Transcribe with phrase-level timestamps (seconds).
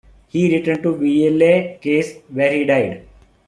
[0.29, 3.03] He returned to Vieille Case, where he died.